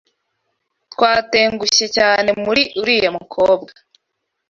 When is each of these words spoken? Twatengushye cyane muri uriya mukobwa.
Twatengushye 0.93 1.85
cyane 1.97 2.29
muri 2.43 2.61
uriya 2.81 3.09
mukobwa. 3.17 3.69